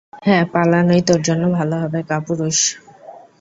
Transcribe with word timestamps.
হ্যাঁ, 0.23 0.43
পালানোই 0.53 1.01
তোর 1.01 1.19
জন্য 1.21 1.43
ভালো 1.57 1.75
হবে, 1.75 1.99
কাপুরুষ। 2.03 2.57